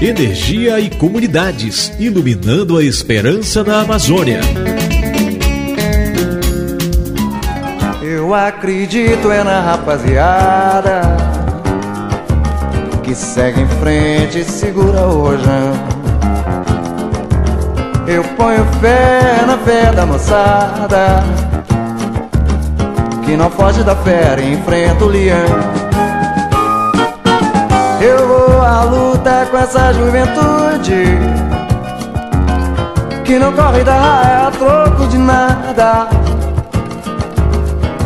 [0.00, 4.40] Energia e comunidades, iluminando a esperança na Amazônia.
[8.02, 11.02] Eu acredito é na rapaziada
[13.02, 15.72] que segue em frente e segura o rojão.
[18.06, 21.24] Eu ponho fé na fé da moçada
[23.24, 25.46] que não foge da fera e enfrenta o leão.
[28.00, 31.04] Eu vou à luta com essa juventude
[33.24, 36.08] Que não corre da raia a troco de nada.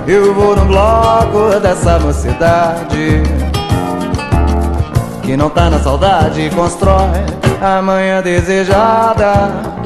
[0.07, 3.23] Eu vou no bloco dessa mocidade
[5.23, 7.27] Que não tá na saudade constrói
[7.61, 9.78] a manhã desejada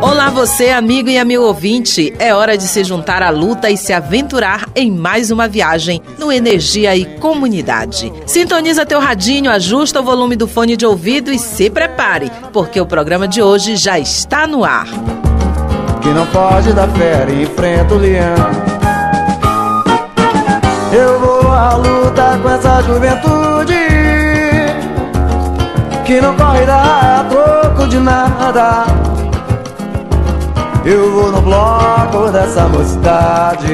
[0.00, 2.14] Olá você, amigo e amigo ouvinte.
[2.20, 6.30] É hora de se juntar à luta e se aventurar em mais uma viagem no
[6.30, 8.12] Energia e Comunidade.
[8.24, 12.86] Sintoniza teu radinho, ajusta o volume do fone de ouvido e se prepare, porque o
[12.86, 14.86] programa de hoje já está no ar.
[16.00, 18.36] Que não pode dar fé e enfrenta o leão.
[20.92, 23.74] Eu vou à luta com essa juventude
[26.06, 28.97] que não corre da troco de nada.
[30.90, 33.68] Eu vou no bloco dessa mocidade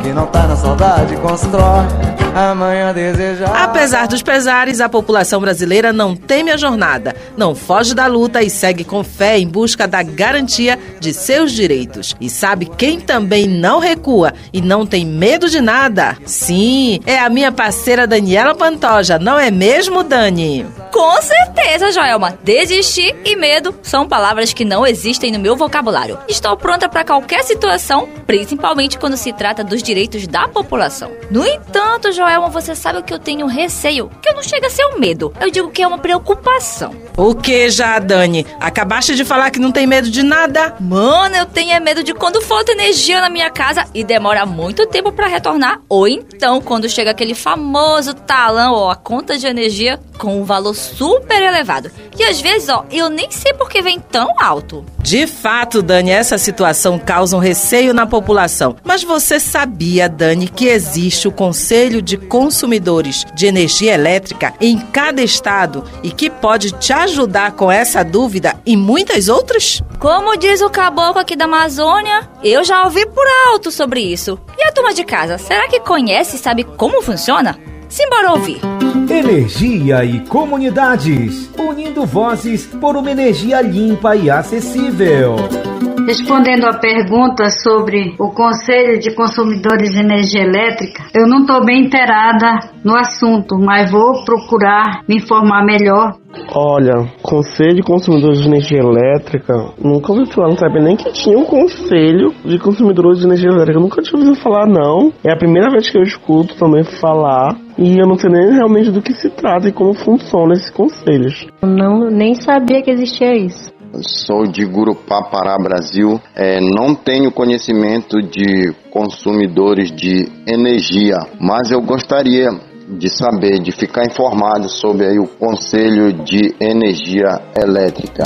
[0.00, 1.84] Que não tá na saudade, constrói
[2.32, 3.62] amanhã desejar.
[3.62, 8.50] Apesar dos pesares, a população brasileira não teme a jornada, não foge da luta e
[8.50, 12.16] segue com fé em busca da garantia de seus direitos.
[12.20, 16.16] E sabe quem também não recua e não tem medo de nada?
[16.26, 20.66] Sim, é a minha parceira Daniela Pantoja, não é mesmo, Dani?
[20.94, 22.38] Com certeza, Joelma.
[22.44, 26.16] Desistir e medo são palavras que não existem no meu vocabulário.
[26.28, 31.10] Estou pronta para qualquer situação, principalmente quando se trata dos direitos da população.
[31.32, 34.08] No entanto, Joelma, você sabe o que eu tenho receio?
[34.22, 35.34] Que eu não chega a ser um medo.
[35.40, 36.94] Eu digo que é uma preocupação.
[37.16, 38.46] O que já, Dani?
[38.60, 40.76] Acabaste de falar que não tem medo de nada?
[40.78, 45.10] Mano, eu tenho medo de quando falta energia na minha casa e demora muito tempo
[45.10, 45.80] para retornar.
[45.88, 50.74] Ou então, quando chega aquele famoso talão ou a conta de energia com um valor
[50.74, 51.90] super elevado.
[52.18, 54.84] E às vezes, ó, eu nem sei por que vem tão alto.
[55.00, 58.76] De fato, Dani, essa situação causa um receio na população.
[58.84, 65.22] Mas você sabia, Dani, que existe o Conselho de Consumidores de Energia Elétrica em cada
[65.22, 69.82] estado e que pode te ajudar com essa dúvida e muitas outras?
[69.98, 74.38] Como diz o caboclo aqui da Amazônia, eu já ouvi por alto sobre isso.
[74.58, 77.58] E a turma de casa, será que conhece e sabe como funciona?
[77.88, 78.60] Simbora ouvir.
[78.94, 85.63] Energia e comunidades, unindo vozes por uma energia limpa e acessível.
[86.06, 91.86] Respondendo a pergunta sobre o Conselho de Consumidores de Energia Elétrica, eu não estou bem
[91.86, 96.14] inteirada no assunto, mas vou procurar me informar melhor.
[96.54, 101.38] Olha, Conselho de Consumidores de Energia Elétrica, nunca ouvi falar, não sabia nem que tinha
[101.38, 105.10] um Conselho de Consumidores de Energia Elétrica, nunca tinha ouvido falar não.
[105.24, 108.90] É a primeira vez que eu escuto também falar e eu não sei nem realmente
[108.90, 111.46] do que se trata e como funciona esses conselhos.
[111.62, 116.20] Não, nem sabia que existia isso sou de Gurupá, Pará, Brasil.
[116.34, 122.48] É, não tenho conhecimento de consumidores de energia, mas eu gostaria
[122.88, 128.24] de saber, de ficar informado sobre aí o Conselho de Energia Elétrica.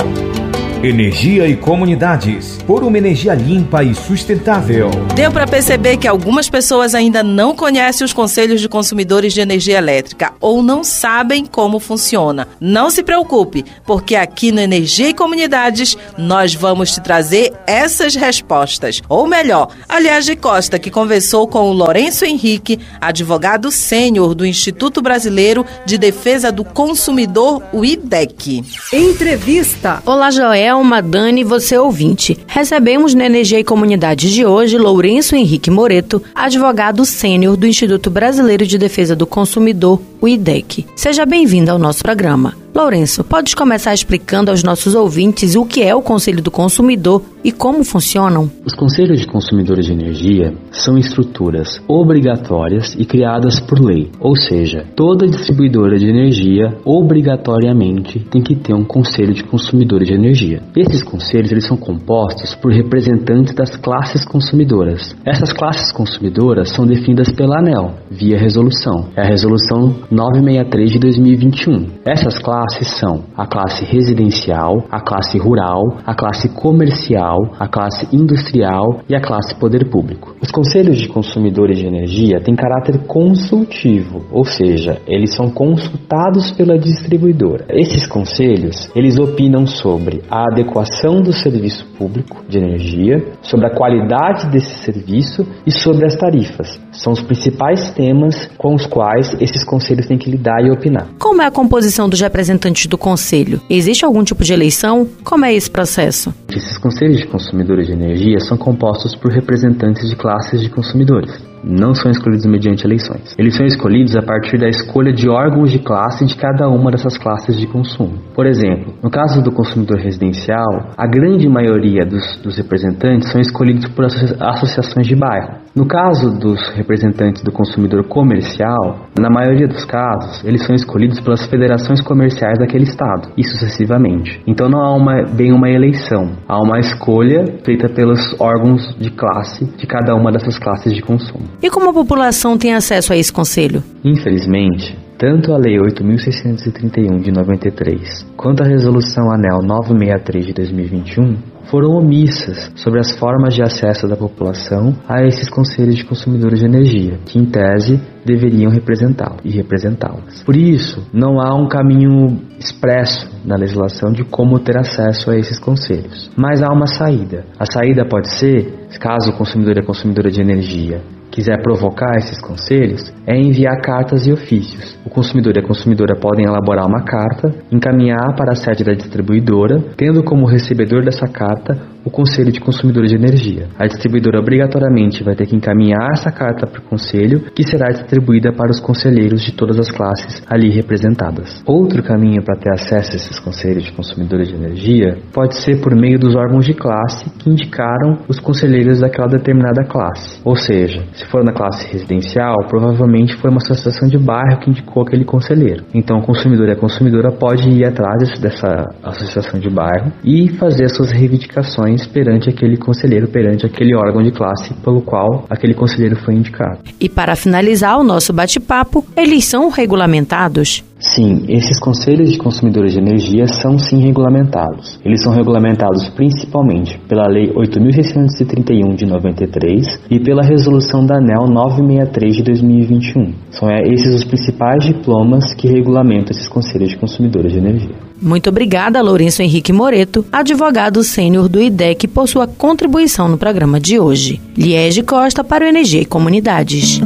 [0.81, 4.89] Energia e comunidades, por uma energia limpa e sustentável.
[5.13, 9.77] Deu para perceber que algumas pessoas ainda não conhecem os conselhos de consumidores de energia
[9.77, 12.47] elétrica ou não sabem como funciona.
[12.61, 19.01] Não se preocupe, porque aqui no Energia e Comunidades nós vamos te trazer essas respostas.
[19.09, 25.01] Ou melhor, aliás de Costa, que conversou com o Lourenço Henrique, advogado sênior do Instituto
[25.01, 28.63] Brasileiro de Defesa do Consumidor, o IDEC.
[28.93, 30.01] Entrevista.
[30.05, 30.69] Olá, Joel.
[30.69, 32.37] Elma, Dani e você ouvinte.
[32.45, 38.67] Recebemos na Energia e Comunidade de hoje Lourenço Henrique Moreto, advogado sênior do Instituto Brasileiro
[38.67, 40.85] de Defesa do Consumidor, o IDEC.
[40.95, 42.55] Seja bem-vindo ao nosso programa.
[42.73, 47.51] Lourenço, podes começar explicando aos nossos ouvintes o que é o Conselho do Consumidor e
[47.51, 48.49] como funcionam?
[48.65, 54.85] Os Conselhos de Consumidores de Energia são estruturas obrigatórias e criadas por lei, ou seja,
[54.95, 60.61] toda distribuidora de energia obrigatoriamente tem que ter um Conselho de Consumidores de Energia.
[60.75, 65.15] Esses conselhos eles são compostos por representantes das classes consumidoras.
[65.25, 71.87] Essas classes consumidoras são definidas pela ANEL via resolução, é a resolução 963 de 2021.
[72.05, 78.07] Essas classes classes são a classe residencial, a classe rural, a classe comercial, a classe
[78.13, 80.35] industrial e a classe poder público.
[80.41, 86.77] Os conselhos de consumidores de energia têm caráter consultivo, ou seja, eles são consultados pela
[86.77, 87.65] distribuidora.
[87.69, 94.49] Esses conselhos, eles opinam sobre a adequação do serviço público de energia, sobre a qualidade
[94.49, 96.79] desse serviço e sobre as tarifas.
[96.91, 101.07] São os principais temas com os quais esses conselhos têm que lidar e opinar.
[101.19, 102.48] Como é a composição dos representantes
[102.87, 103.61] do conselho?
[103.69, 105.07] Existe algum tipo de eleição?
[105.23, 106.33] Como é esse processo?
[106.49, 111.93] Esses conselhos de consumidores de energia são compostos por representantes de classes de consumidores não
[111.93, 113.35] são escolhidos mediante eleições.
[113.37, 117.17] Eles são escolhidos a partir da escolha de órgãos de classe de cada uma dessas
[117.17, 118.19] classes de consumo.
[118.33, 123.87] Por exemplo, no caso do consumidor residencial, a grande maioria dos, dos representantes são escolhidos
[123.89, 125.59] por associações de bairro.
[125.75, 131.45] No caso dos representantes do consumidor comercial, na maioria dos casos, eles são escolhidos pelas
[131.45, 134.41] federações comerciais daquele estado e sucessivamente.
[134.47, 139.65] Então não há uma, bem uma eleição, há uma escolha feita pelos órgãos de classe
[139.77, 141.48] de cada uma dessas classes de consumo.
[141.61, 143.83] E como a população tem acesso a esse conselho?
[144.03, 151.91] Infelizmente, tanto a Lei 8.631 de 93 quanto a Resolução ANEL 963 de 2021 foram
[151.91, 157.19] omissas sobre as formas de acesso da população a esses conselhos de consumidores de energia,
[157.25, 160.41] que em tese deveriam representá-lo e representá-las.
[160.43, 165.59] Por isso, não há um caminho expresso na legislação de como ter acesso a esses
[165.59, 166.31] conselhos.
[166.35, 167.45] Mas há uma saída.
[167.59, 171.01] A saída pode ser, caso o consumidor a consumidora de energia
[171.31, 174.97] quiser provocar esses conselhos, é enviar cartas e ofícios.
[175.05, 179.79] O consumidor e a consumidora podem elaborar uma carta, encaminhar para a sede da distribuidora,
[179.95, 183.67] tendo como recebedor dessa carta o Conselho de Consumidores de Energia.
[183.77, 188.51] A distribuidora obrigatoriamente vai ter que encaminhar essa carta para o Conselho, que será distribuída
[188.53, 191.61] para os conselheiros de todas as classes ali representadas.
[191.65, 195.95] Outro caminho para ter acesso a esses Conselhos de Consumidores de Energia pode ser por
[195.95, 200.39] meio dos órgãos de classe que indicaram os conselheiros daquela determinada classe.
[200.43, 205.03] Ou seja, se for na classe residencial, provavelmente foi uma associação de bairro que indicou
[205.03, 205.83] aquele conselheiro.
[205.93, 210.87] Então, o consumidor e a consumidora pode ir atrás dessa associação de bairro e fazer
[210.89, 216.35] suas reivindicações perante aquele conselheiro, perante aquele órgão de classe pelo qual aquele conselheiro foi
[216.35, 216.79] indicado.
[216.99, 220.83] E para finalizar o nosso bate-papo, eles são regulamentados?
[220.99, 224.99] Sim, esses conselhos de consumidores de energia são sim regulamentados.
[225.03, 232.35] Eles são regulamentados principalmente pela Lei 8.631 de 93 e pela Resolução da ANEL 963
[232.35, 233.33] de 2021.
[233.51, 237.95] São é, esses os principais diplomas que regulamentam esses conselhos de consumidores de energia.
[238.21, 243.97] Muito obrigada, Lourenço Henrique Moreto, advogado sênior do IDEC, por sua contribuição no programa de
[243.97, 244.41] hoje.
[244.57, 247.01] Liege Costa para o Energia e Comunidades.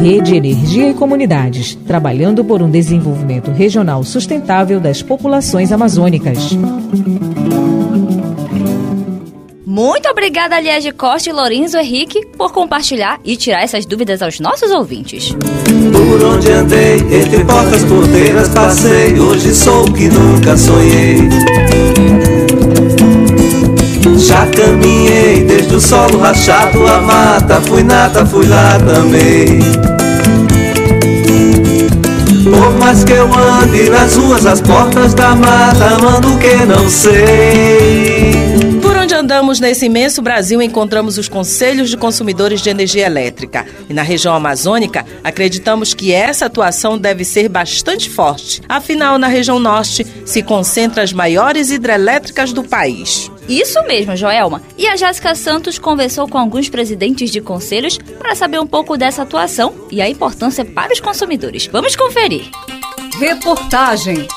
[0.00, 6.56] Rede Energia e Comunidades, trabalhando por um desenvolvimento regional sustentável das populações amazônicas.
[9.66, 14.70] Muito obrigada, Liege Costa e Lorenzo Henrique, por compartilhar e tirar essas dúvidas aos nossos
[14.70, 15.34] ouvintes.
[15.92, 21.28] Por onde andei, entre portas, porteiras passei, hoje sou o que nunca sonhei.
[24.20, 29.60] Já caminhei desde o solo rachado a mata, fui nada, fui lá também.
[32.44, 38.32] Por mais que eu ande nas ruas, as portas da mata, mando que não sei.
[38.82, 43.64] Por onde andamos nesse imenso Brasil, encontramos os conselhos de consumidores de energia elétrica.
[43.88, 48.60] E na região amazônica, acreditamos que essa atuação deve ser bastante forte.
[48.68, 53.29] Afinal, na região norte se concentram as maiores hidrelétricas do país.
[53.50, 54.62] Isso mesmo, Joelma.
[54.78, 59.22] E a Jéssica Santos conversou com alguns presidentes de conselhos para saber um pouco dessa
[59.22, 61.66] atuação e a importância para os consumidores.
[61.66, 62.48] Vamos conferir.
[63.18, 64.28] Reportagem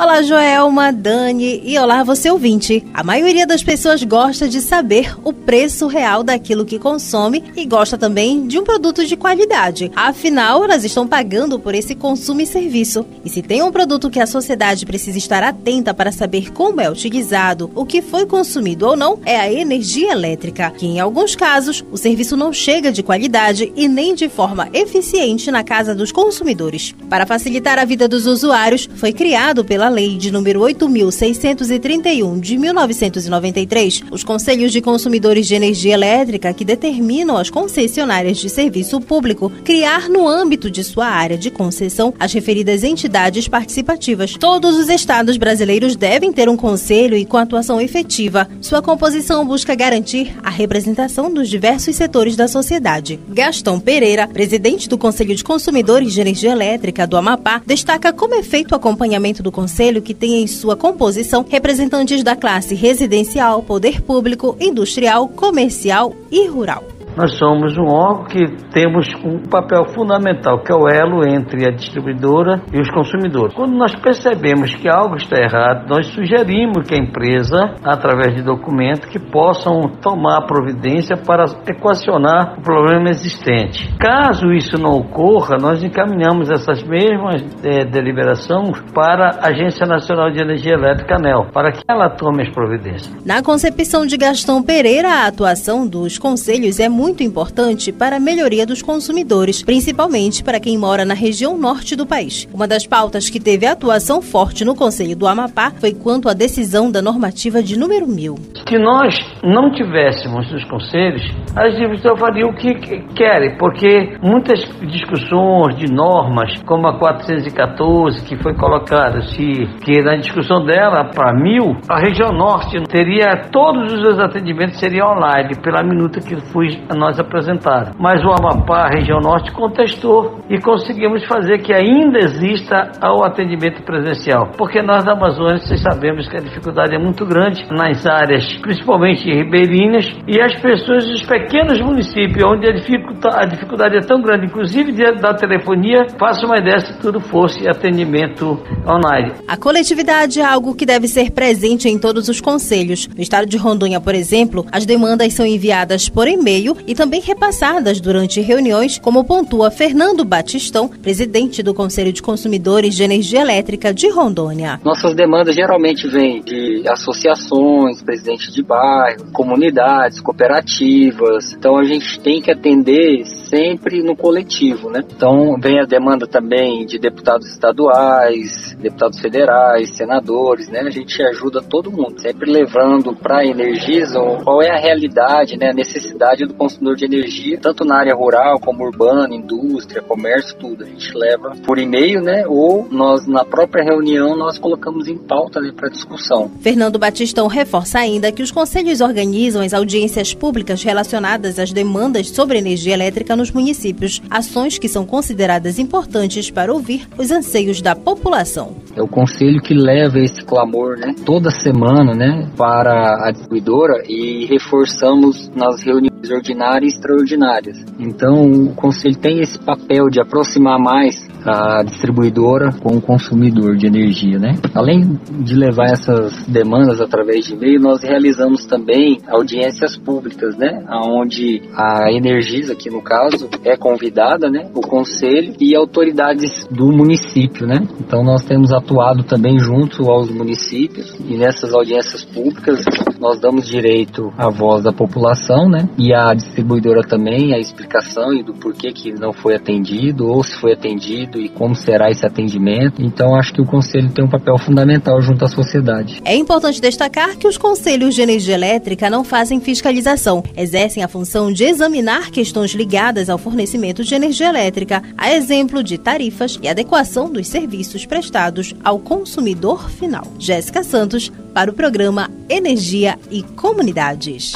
[0.00, 2.86] Olá, Joelma, Dani e olá, você ouvinte.
[2.94, 7.98] A maioria das pessoas gosta de saber o preço real daquilo que consome e gosta
[7.98, 9.90] também de um produto de qualidade.
[9.96, 13.04] Afinal, elas estão pagando por esse consumo e serviço.
[13.24, 16.88] E se tem um produto que a sociedade precisa estar atenta para saber como é
[16.88, 21.84] utilizado, o que foi consumido ou não, é a energia elétrica, que em alguns casos
[21.90, 26.94] o serviço não chega de qualidade e nem de forma eficiente na casa dos consumidores.
[27.10, 34.04] Para facilitar a vida dos usuários, foi criado pela Lei de número 8631 de 1993,
[34.10, 40.08] os Conselhos de Consumidores de Energia Elétrica que determinam as concessionárias de serviço público criar
[40.08, 44.34] no âmbito de sua área de concessão as referidas entidades participativas.
[44.34, 48.48] Todos os estados brasileiros devem ter um conselho e com atuação efetiva.
[48.60, 53.18] Sua composição busca garantir a representação dos diversos setores da sociedade.
[53.28, 58.42] Gastão Pereira, presidente do Conselho de Consumidores de Energia Elétrica do Amapá, destaca como é
[58.42, 63.62] feito o acompanhamento do conselho conselho que tem em sua composição representantes da classe residencial,
[63.62, 70.62] poder público, industrial, comercial e rural nós somos um órgão que temos um papel fundamental,
[70.62, 73.54] que é o elo entre a distribuidora e os consumidores.
[73.56, 79.08] Quando nós percebemos que algo está errado, nós sugerimos que a empresa, através de documento,
[79.08, 83.92] que possam tomar providência para equacionar o problema existente.
[83.98, 90.40] Caso isso não ocorra, nós encaminhamos essas mesmas é, deliberações para a Agência Nacional de
[90.40, 93.12] Energia Elétrica, ANEL, para que ela tome as providências.
[93.24, 98.20] Na concepção de Gastão Pereira, a atuação dos conselhos é muito muito importante para a
[98.20, 102.46] melhoria dos consumidores, principalmente para quem mora na região norte do país.
[102.52, 106.92] Uma das pautas que teve atuação forte no Conselho do Amapá foi quanto à decisão
[106.92, 108.34] da normativa de número 1000.
[108.68, 111.22] Se nós não tivéssemos os conselhos,
[111.56, 112.74] as distribuidoras fariam o que
[113.16, 114.60] querem, porque muitas
[114.92, 121.32] discussões de normas, como a 414, que foi colocada, se, que na discussão dela para
[121.32, 127.18] mil, a região norte teria todos os atendimentos seriam online, pela minuta que fui nós
[127.18, 127.92] apresentaram.
[127.98, 133.82] Mas o Amapá, a região norte, contestou e conseguimos fazer que ainda exista o atendimento
[133.82, 134.50] presencial.
[134.56, 139.24] Porque nós da Amazônia, vocês sabemos que a dificuldade é muito grande nas áreas, principalmente
[139.30, 145.34] ribeirinhas, e as pessoas dos pequenos municípios, onde a dificuldade, é tão grande, inclusive da
[145.34, 149.32] telefonia, faça uma ideia se tudo fosse atendimento online.
[149.46, 153.08] A coletividade é algo que deve ser presente em todos os conselhos.
[153.08, 158.00] No estado de Rondônia, por exemplo, as demandas são enviadas por e-mail e também repassadas
[158.00, 164.08] durante reuniões, como pontua Fernando Batistão, presidente do Conselho de Consumidores de Energia Elétrica de
[164.08, 164.80] Rondônia.
[164.84, 171.52] Nossas demandas geralmente vêm de associações, presidentes de bairro, comunidades, cooperativas.
[171.52, 175.00] Então a gente tem que atender sempre no coletivo, né?
[175.16, 180.80] Então vem a demanda também de deputados estaduais, deputados federais, senadores, né?
[180.80, 185.70] A gente ajuda todo mundo, sempre levando para a Energisa qual é a realidade, né?
[185.70, 190.84] A necessidade do consumidor de energia, tanto na área rural como urbana, indústria, comércio, tudo.
[190.84, 192.44] A gente leva por e-mail, né?
[192.46, 196.50] Ou nós na própria reunião nós colocamos em pauta né, para discussão.
[196.60, 202.58] Fernando Batistão reforça ainda que os conselhos organizam as audiências públicas relacionadas às demandas sobre
[202.58, 208.76] energia elétrica nos municípios, ações que são consideradas importantes para ouvir os anseios da população.
[208.96, 214.46] É o conselho que leva esse clamor, né, toda semana, né, para a distribuidora e
[214.46, 217.84] reforçamos nas reuniões ordinárias e extraordinárias.
[217.98, 223.86] Então, o conselho tem esse papel de aproximar mais a distribuidora com o consumidor de
[223.86, 224.54] energia, né?
[224.74, 230.84] Além de levar essas demandas através de e-mail, nós realizamos também audiências públicas, né?
[231.06, 234.70] Onde a Energisa, aqui no caso, é convidada, né?
[234.74, 237.76] O conselho e autoridades do município, né?
[238.00, 242.84] Então nós temos atuado também junto aos municípios e nessas audiências públicas
[243.18, 245.88] nós damos direito à voz da população, né?
[245.98, 250.58] E a distribuidora também a explicação e do porquê que não foi atendido ou se
[250.60, 253.02] foi atendido e como será esse atendimento.
[253.02, 256.20] Então, acho que o Conselho tem um papel fundamental junto à sociedade.
[256.24, 261.52] É importante destacar que os Conselhos de Energia Elétrica não fazem fiscalização, exercem a função
[261.52, 267.30] de examinar questões ligadas ao fornecimento de energia elétrica, a exemplo de tarifas e adequação
[267.30, 270.24] dos serviços prestados ao consumidor final.
[270.38, 274.52] Jéssica Santos, para o programa Energia e Comunidades.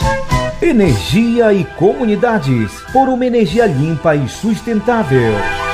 [0.61, 5.72] Energia e Comunidades, por uma energia limpa e sustentável.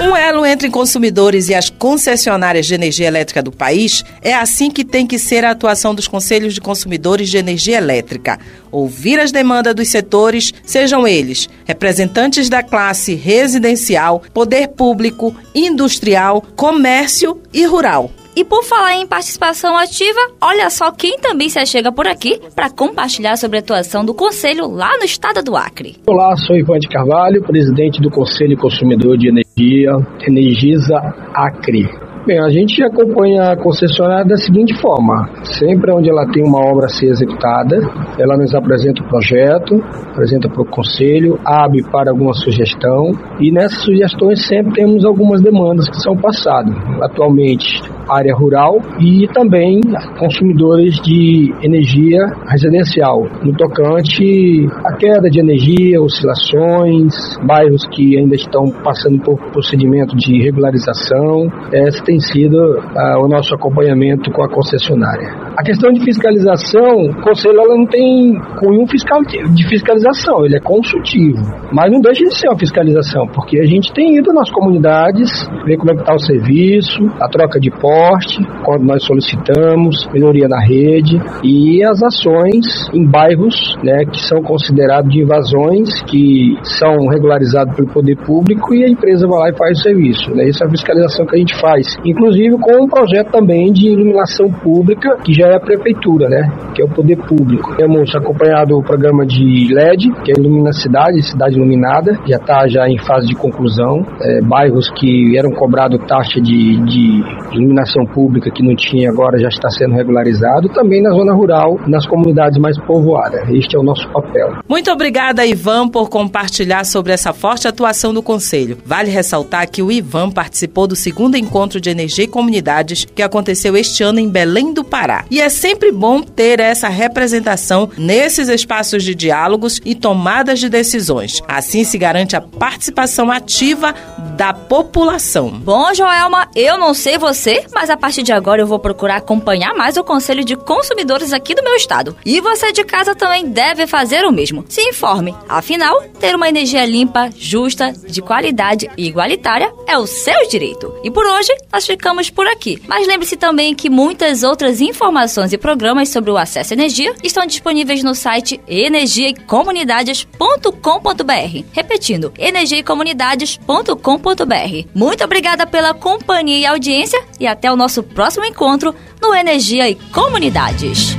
[0.00, 4.84] Um elo entre consumidores e as concessionárias de energia elétrica do país é assim que
[4.84, 8.38] tem que ser a atuação dos conselhos de consumidores de energia elétrica.
[8.70, 17.40] Ouvir as demandas dos setores, sejam eles representantes da classe residencial, poder público, industrial, comércio
[17.52, 18.10] e rural.
[18.36, 22.70] E por falar em participação ativa, olha só quem também se achega por aqui para
[22.70, 25.96] compartilhar sobre a atuação do Conselho lá no estado do Acre.
[26.06, 29.92] Olá, sou Ivan de Carvalho, presidente do Conselho Consumidor de Energia,
[30.26, 30.96] Energisa
[31.34, 32.07] Acre.
[32.28, 36.84] Bem, a gente acompanha a concessionária da seguinte forma: sempre onde ela tem uma obra
[36.84, 37.78] a ser executada,
[38.18, 43.82] ela nos apresenta o projeto, apresenta para o conselho, abre para alguma sugestão e nessas
[43.82, 46.74] sugestões sempre temos algumas demandas que são passadas.
[47.00, 49.80] Atualmente, área rural e também
[50.18, 57.14] consumidores de energia residencial, no tocante à queda de energia, oscilações,
[57.46, 61.50] bairros que ainda estão passando por procedimento de regularização.
[61.72, 65.47] Esse tem sido uh, o nosso acompanhamento com a concessionária.
[65.58, 70.60] A questão de fiscalização, o conselho ela não tem cunho fiscal de fiscalização, ele é
[70.60, 75.28] consultivo, mas não deixa de ser uma fiscalização, porque a gente tem ido nas comunidades,
[75.66, 80.46] ver como é que está o serviço, a troca de porte, quando nós solicitamos, melhoria
[80.46, 87.08] na rede e as ações em bairros, né, que são considerados de invasões, que são
[87.08, 90.30] regularizados pelo poder público e a empresa vai lá e faz o serviço.
[90.36, 90.48] Né?
[90.48, 94.48] Essa é a fiscalização que a gente faz, inclusive com um projeto também de iluminação
[94.62, 97.76] pública, que já é a prefeitura, né, que é o poder público.
[97.76, 102.88] Temos acompanhado o programa de LED, que é Ilumina Cidade, Cidade Iluminada, já está já
[102.88, 104.06] em fase de conclusão.
[104.20, 109.48] É, bairros que eram cobrados taxa de, de iluminação pública que não tinha agora já
[109.48, 110.68] está sendo regularizado.
[110.70, 113.48] Também na zona rural, nas comunidades mais povoadas.
[113.50, 114.58] Este é o nosso papel.
[114.68, 118.78] Muito obrigada, Ivan, por compartilhar sobre essa forte atuação do Conselho.
[118.84, 123.76] Vale ressaltar que o Ivan participou do segundo encontro de energia e comunidades que aconteceu
[123.76, 125.24] este ano em Belém do Pará.
[125.30, 131.42] E é sempre bom ter essa representação nesses espaços de diálogos e tomadas de decisões.
[131.46, 133.94] Assim se garante a participação ativa
[134.36, 135.50] da população.
[135.50, 139.74] Bom, Joelma, eu não sei você, mas a partir de agora eu vou procurar acompanhar
[139.74, 142.16] mais o Conselho de Consumidores aqui do meu estado.
[142.24, 144.64] E você de casa também deve fazer o mesmo.
[144.68, 145.34] Se informe.
[145.48, 150.94] Afinal, ter uma energia limpa, justa, de qualidade e igualitária é o seu direito.
[151.02, 152.82] E por hoje, nós ficamos por aqui.
[152.86, 157.46] Mas lembre-se também que muitas outras informações e programas sobre o acesso à energia estão
[157.46, 161.64] disponíveis no site energiaecomunidades.com.br.
[161.72, 164.88] Repetindo, energiaecomunidades.com.br.
[164.94, 169.94] Muito obrigada pela companhia e audiência e até o nosso próximo encontro no Energia e
[169.94, 171.16] Comunidades.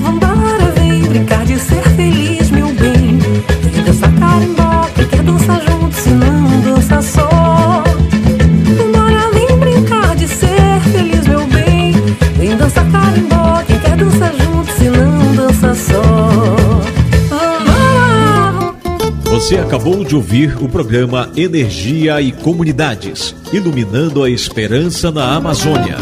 [0.00, 2.25] Vambora, vem brincar de ser feliz,
[19.46, 25.98] Você acabou de ouvir o programa Energia e Comunidades, iluminando a esperança na Amazônia.